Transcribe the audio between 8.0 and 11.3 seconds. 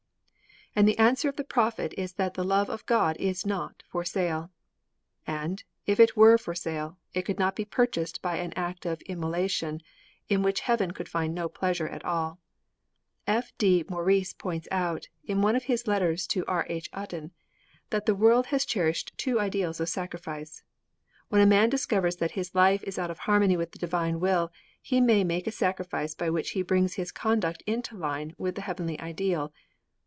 by an act of immolation in which heaven could